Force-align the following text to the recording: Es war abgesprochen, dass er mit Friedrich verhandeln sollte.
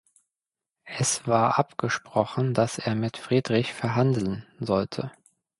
Es 0.97 1.27
war 1.27 1.59
abgesprochen, 1.59 2.55
dass 2.55 2.79
er 2.79 2.95
mit 2.95 3.17
Friedrich 3.17 3.71
verhandeln 3.71 4.47
sollte. 4.59 5.11